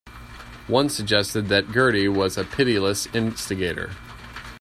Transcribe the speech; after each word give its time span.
One 0.65 0.89
suggested 0.89 1.47
that 1.49 1.71
Girty 1.71 2.07
was 2.07 2.35
a 2.35 2.43
pitiless 2.43 3.05
instigator. 3.13 3.91